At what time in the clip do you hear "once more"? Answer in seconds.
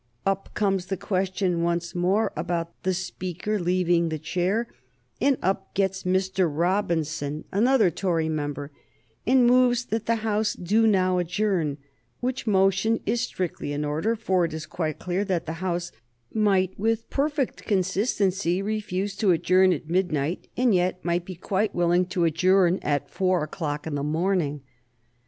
1.61-2.31